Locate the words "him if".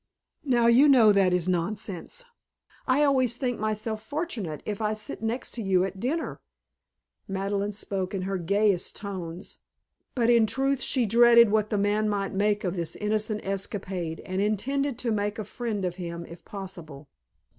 15.97-16.43